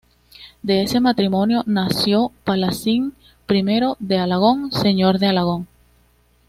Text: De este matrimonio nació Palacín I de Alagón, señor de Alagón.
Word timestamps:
De 0.63 0.81
este 0.81 0.99
matrimonio 0.99 1.61
nació 1.67 2.31
Palacín 2.43 3.13
I 3.47 3.61
de 3.99 4.17
Alagón, 4.17 4.71
señor 4.71 5.19
de 5.19 5.27
Alagón. 5.27 5.67